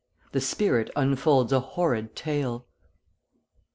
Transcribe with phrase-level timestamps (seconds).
[0.31, 2.65] THE SPIRIT UNFOLDS A HORRID TALE.